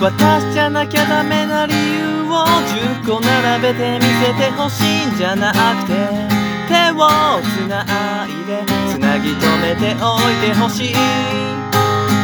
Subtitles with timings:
[0.00, 5.92] 私じゃなきゃダメな理由を10個並べて見せてほしいんじゃなくて
[6.68, 7.08] 手を
[7.42, 7.84] つな
[8.26, 10.94] いでつなぎ止めておいてほしい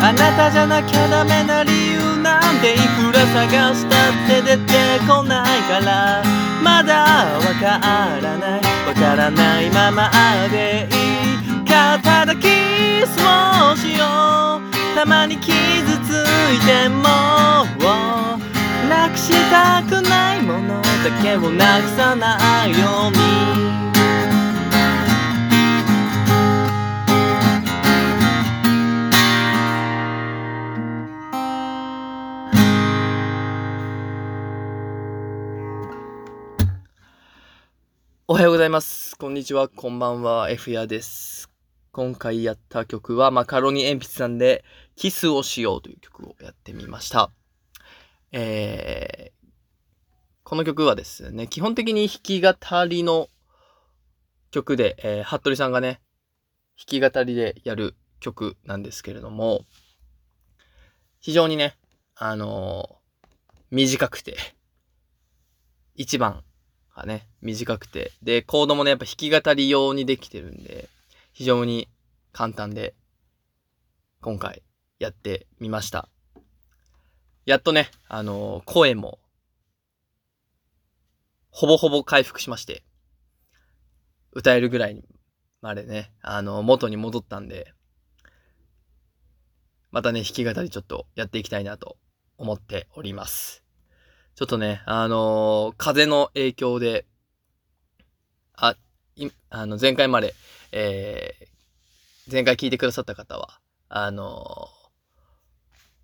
[0.00, 4.72] あなたじゃなきゃダメな理由なんていくら探したって出て
[5.06, 6.22] こないから
[6.62, 7.78] まだわか
[8.22, 8.60] らない。
[8.88, 10.10] わからないまま
[10.50, 11.64] でいい。
[11.66, 12.48] 肩抱き
[13.06, 15.54] そうしようたまに傷
[16.06, 17.37] ついても
[19.50, 22.76] たくないものだけをなくさないよ
[23.08, 23.18] うに
[38.30, 39.16] おはようございます。
[39.16, 41.48] こんにちは、こんばんは、F やです。
[41.92, 44.64] 今回やった曲はマカロニ鉛筆さんで
[44.96, 47.30] キスをしようという曲をやってみました。
[48.30, 49.37] えー、
[50.48, 52.54] この曲はですね、基本的に弾き語
[52.86, 53.28] りの
[54.50, 56.00] 曲で、えー、服部さんがね、
[56.78, 59.66] 弾き語りでやる曲なんですけれども、
[61.20, 61.76] 非常にね、
[62.14, 62.96] あのー
[63.70, 64.38] 短くて、
[65.94, 66.42] 一番
[66.96, 70.88] がね、短くて、で、コードもね、やっぱ弾き語り用にできてるんで、
[71.34, 71.90] 非常に
[72.32, 72.94] 簡単で、
[74.22, 74.62] 今回
[74.98, 76.08] やってみました。
[77.44, 79.18] やっとね、あのー声も、
[81.58, 82.84] ほぼほぼ回復しまして、
[84.30, 85.02] 歌えるぐらい
[85.60, 87.72] までね、あの元に戻ったんで、
[89.90, 91.96] またね、弾き語りちょっとやっていきたいなと
[92.36, 93.64] 思っております。
[94.36, 97.06] ちょっとね、あのー風の影響で、
[98.54, 98.76] あ、
[99.16, 100.36] い、あの、前回まで、
[100.70, 104.68] えー、前回聞いてくださった方は、あの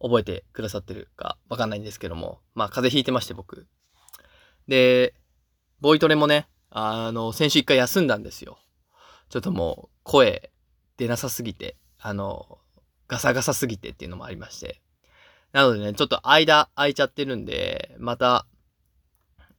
[0.00, 3.68] ー覚えてくださってるかわかんないんですけども、まあ、風邪ひいてまして僕。
[4.66, 5.14] で、
[5.84, 8.56] ボイトレもね、あの、先週一回休んだんですよ。
[9.28, 10.50] ちょっともう、声
[10.96, 12.56] 出なさすぎて、あの、
[13.06, 14.80] ガサガサすぎてっていうのもありまして。
[15.52, 18.46] なのでね、ちょっと間空いちゃってるんで、また、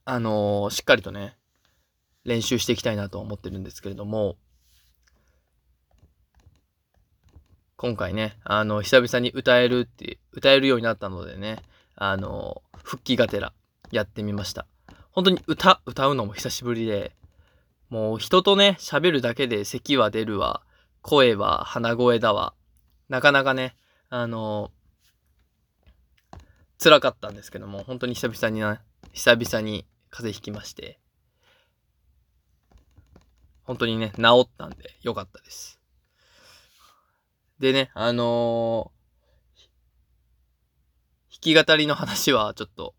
[0.04, 1.36] あのしっかりとね、
[2.24, 4.34] 練習していきたいなと思ってるんですけれども、
[7.76, 11.62] 今回ね、あの、久々に歌えるって、歌えるようになったのでね、
[11.94, 13.52] あの復帰がてら
[13.92, 14.66] やってみました。
[15.16, 17.16] 本当に歌、歌うのも久しぶりで、
[17.88, 20.62] もう人とね、喋るだけで咳は出るわ、
[21.00, 22.52] 声は鼻声だわ、
[23.08, 23.74] なかなかね、
[24.10, 24.76] あのー
[26.78, 28.82] 辛かったんですけども、本当に久々にな、
[29.14, 31.00] 久々に風邪ひきまして、
[33.62, 35.80] 本当にね、治ったんでよかったです。
[37.58, 38.96] でね、あのー
[41.42, 42.94] 弾き語りの話はちょっと、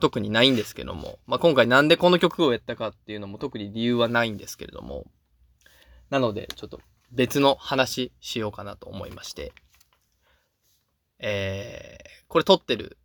[0.00, 5.06] 特にないんですけども、まあ、今回なんでこの曲をやったかっていうのも特に理由はないんですけれども、
[6.10, 9.52] なので、ちょっと別の話しようかなと思いまして、
[11.18, 12.96] えー、これ撮ってる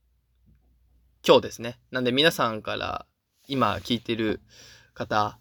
[1.26, 1.80] 今日ですね。
[1.90, 3.06] なんで皆さんから
[3.48, 4.42] 今聞いてる
[4.94, 5.40] 方、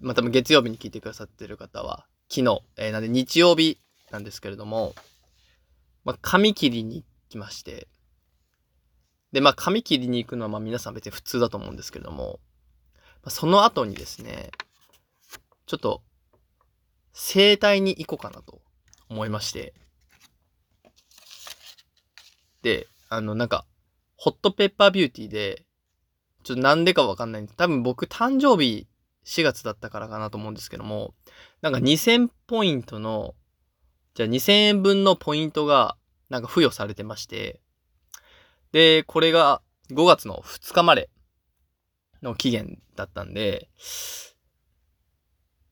[0.00, 3.80] まあ、多分月曜日に聞いてくださってる方は、昨日、えー、なんで日曜日
[4.10, 4.94] なんですけれども、
[6.04, 7.88] まあ、髪切りに行きまして、
[9.34, 12.38] で、まあ、髪切りに行くのはまあ皆さん別に普通だと思うんですけれども、
[13.26, 14.52] その後にですね、
[15.66, 16.02] ちょっと、
[17.12, 18.60] 整体に行こうかなと
[19.08, 19.74] 思いまして、
[22.62, 23.66] で、あの、なんか、
[24.14, 25.66] ホットペッパービューティーで、
[26.44, 27.54] ちょっとなんでかわかんないんで。
[27.56, 28.86] 多分僕誕生日
[29.24, 31.12] 4月だったからかなと思うんですけども、
[31.60, 33.34] なんか2000ポイントの、
[34.14, 35.96] じゃあ2000円分のポイントが
[36.28, 37.60] なんか付与されてまして、
[38.74, 39.62] で、これが
[39.92, 41.08] 5月の2日まで
[42.22, 43.68] の期限だったんで、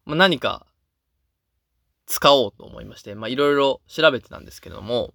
[0.05, 0.69] まあ、何か
[2.07, 5.15] 使おうと思いまして、まあいろいろ調べてたんですけども、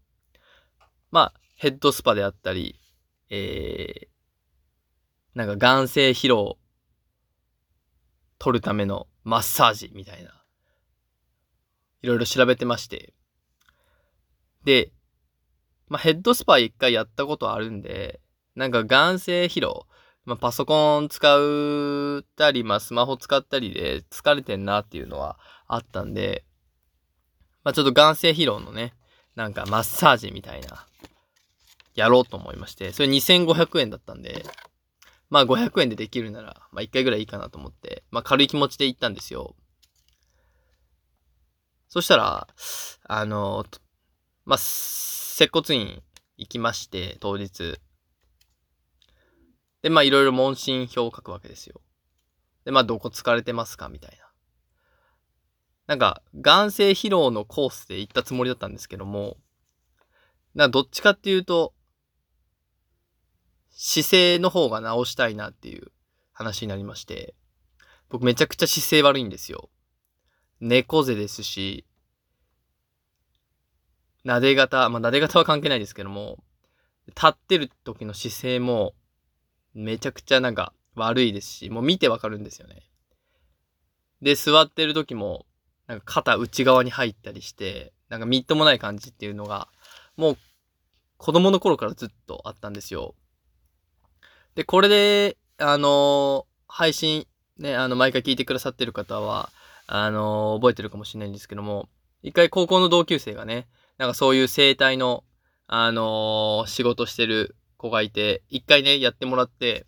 [1.12, 2.78] まあヘッドスパであったり、
[3.30, 4.08] えー、
[5.34, 6.58] なんか眼性疲労
[8.38, 10.44] 取るためのマッサージみたいな、
[12.02, 13.14] いろいろ調べてまして。
[14.66, 14.92] で、
[15.88, 18.20] まあ、ヘッドスパ一回やったことあるんで、
[18.56, 19.88] なんか眼性疲労、
[20.26, 26.44] まあ、パソコン使うたり、まあ、スマホ使ったりで疲れてんなっていうのはあったんで、
[27.64, 28.94] まあ、ちょっと眼性疲労のね、
[29.36, 30.86] なんかマッサージみたいな、
[31.96, 34.46] やろうと思いまして、それ2500円だったんで、
[35.30, 39.56] まあ500円でできるなら、まあ1回ぐらいいいかなと思って、まあ軽い気持ちで行ったんですよ。
[41.90, 42.48] そしたら、
[43.04, 43.66] あの、
[44.48, 46.02] まあ、接骨院
[46.38, 47.82] 行きまして、当日。
[49.82, 51.82] で、まあいろいろ問診票を書くわけですよ。
[52.64, 54.26] で、まあどこ疲れてますかみたいな。
[55.88, 59.36] なんか、眼性疲労のコースで行ったつもりだったんですけども、
[60.56, 61.74] などっちかっていうと、
[63.70, 65.92] 姿勢の方が直したいなっていう
[66.32, 67.36] 話になりまして、
[68.08, 69.70] 僕めちゃくちゃ姿勢悪いんですよ。
[70.62, 71.87] 猫背ですし、
[74.28, 76.44] 撫で型、まあ、撫で型は関係ないですけども、
[77.08, 78.94] 立ってる時の姿勢も、
[79.74, 82.84] めちゃくちゃなんか悪いですし、もう見てわかるんですよね。
[84.22, 85.46] で、座ってる時も、
[85.88, 89.70] なんか肩内側に入ったりして、なんかみっともない感じっていうのが、
[90.18, 90.38] もう
[91.18, 93.16] 子供の頃からずっとあったんですよ。
[94.56, 97.28] で、これで、あのー、配信、
[97.58, 99.52] ね、あの、毎回聞いてくださってる方は、
[99.86, 101.88] あのー、覚えてるかもしれないんですけども、
[102.24, 105.24] 一回高校の同級生がね、なんかそういう生態の、
[105.68, 109.86] あのー、仕事してる子がいて、一回ね、やってもらって、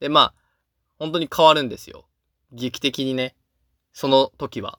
[0.00, 0.34] で、まあ、
[0.98, 2.06] 本当に変わるんですよ。
[2.52, 3.34] 劇的にね、
[3.92, 4.78] その時は。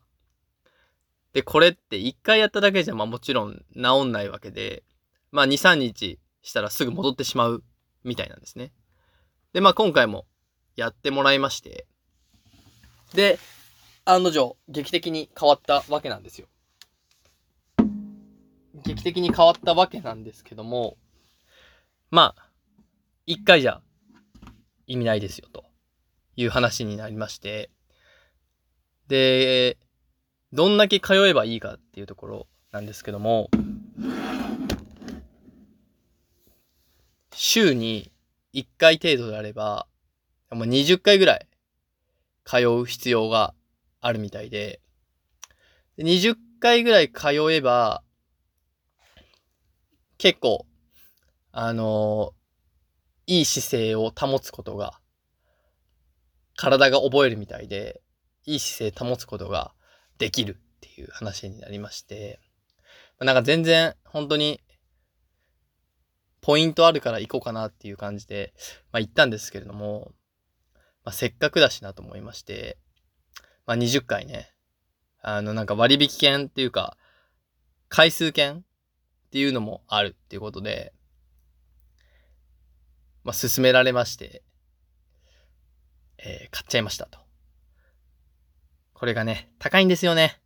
[1.34, 4.84] で、これって一回やっただけじゃ、まあもちろん治んないわけで、
[5.32, 7.64] まあ2、3日したらすぐ戻ってしまう
[8.04, 8.72] みたいなんですね。
[9.54, 10.26] で、まあ今回も
[10.76, 11.86] やってもらいまして、
[13.14, 13.40] で、
[14.06, 16.48] 案の定、劇的に変わったわけなんですよ。
[18.84, 20.98] 劇的に変わったわけなんですけども、
[22.12, 22.50] まあ、
[23.26, 23.82] 一回じゃ
[24.88, 25.66] 意味ないですよ、と
[26.36, 27.70] いう話になりまして、
[29.08, 29.78] で、
[30.52, 33.50] どんだけ通えばいいかっていうところなんですけども、
[37.34, 38.12] 週に
[38.54, 39.88] 1回程度であれば、
[40.52, 41.48] もう20回ぐらい
[42.44, 43.54] 通う必要が
[44.02, 44.82] あるみたいで、
[46.00, 48.04] 20回ぐらい通えば、
[50.20, 50.68] 結構、
[51.54, 55.00] あのー、いい姿勢を保つことが、
[56.58, 58.02] 体が覚えるみたいで、
[58.46, 59.72] いい姿勢保つことが
[60.18, 62.42] できるっていう話になりまして、
[63.20, 64.60] なんか全然本当に
[66.42, 68.54] ポイントあるから行こうかなっていう感じで、
[68.92, 70.12] まあ行ったんですけれども、
[71.06, 72.78] まあせっかくだしなと思いまして、
[73.66, 74.52] まあ20回ね、
[75.22, 76.98] あのなんか割引券っていうか、
[77.88, 78.66] 回数券
[79.30, 80.92] っていうのもあるっていうことで、
[83.24, 84.42] まあ勧められまして、
[86.18, 87.20] えー、買っちゃいましたと。
[88.94, 90.42] これがね、高いんですよね。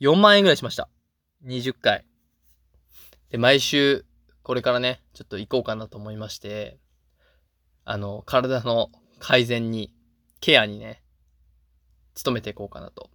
[0.00, 0.88] 4万円ぐらいしました。
[1.46, 2.04] 20回。
[3.30, 4.04] で、毎週、
[4.42, 6.80] これからね、ちょっと行こうかなと思いまして、
[7.84, 9.94] あの、体の改善に、
[10.40, 11.04] ケアにね、
[12.24, 13.10] 努めていこうかなと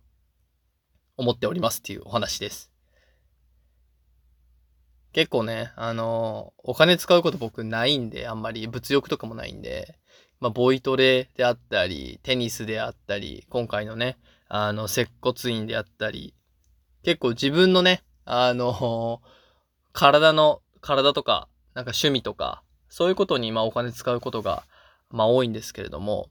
[1.18, 2.73] 思っておりますっていうお話です。
[5.14, 8.68] 結構ね、あの、お金使うこと僕ないんで、あんまり。
[8.68, 10.00] 物欲とかもないんで、
[10.40, 14.18] まあ、ボイトレであったり、テニスであったり、今回のね、
[14.50, 16.34] あの、接骨院であったり、
[17.04, 19.22] 結構自分のね、あの、
[19.94, 24.64] 体の、体とか、なんか趣味とか、そういうことにまあお金使うことが、
[25.10, 26.30] まあ多いんですけれども、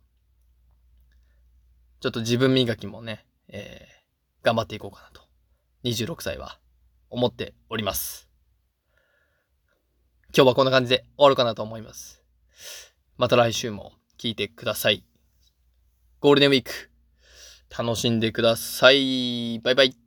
[2.01, 5.23] ちょっと自分磨きもね、えー、頑張っていこうかなと、
[5.85, 6.59] 26歳は
[7.11, 8.32] 思っております。
[10.35, 12.23] 今日はこんな感じで終わるかなと思います。
[13.19, 15.05] また来週も聞いてください。
[16.21, 16.91] ゴールデンウィーク、
[17.77, 19.59] 楽しんでください。
[19.59, 20.02] バイバイ。